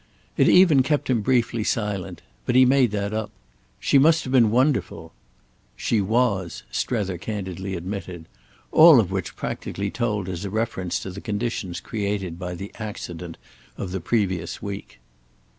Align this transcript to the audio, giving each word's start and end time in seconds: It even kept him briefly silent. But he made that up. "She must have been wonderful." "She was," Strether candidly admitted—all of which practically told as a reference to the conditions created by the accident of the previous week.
It 0.35 0.49
even 0.49 0.81
kept 0.81 1.11
him 1.11 1.21
briefly 1.21 1.63
silent. 1.63 2.23
But 2.47 2.55
he 2.55 2.65
made 2.65 2.89
that 2.89 3.13
up. 3.13 3.29
"She 3.79 3.99
must 3.99 4.23
have 4.23 4.33
been 4.33 4.49
wonderful." 4.49 5.13
"She 5.75 6.01
was," 6.01 6.63
Strether 6.71 7.19
candidly 7.19 7.75
admitted—all 7.75 8.99
of 8.99 9.11
which 9.11 9.35
practically 9.35 9.91
told 9.91 10.27
as 10.27 10.43
a 10.43 10.49
reference 10.49 10.99
to 11.01 11.11
the 11.11 11.21
conditions 11.21 11.79
created 11.79 12.39
by 12.39 12.55
the 12.55 12.71
accident 12.79 13.37
of 13.77 13.91
the 13.91 14.01
previous 14.01 14.59
week. 14.59 14.99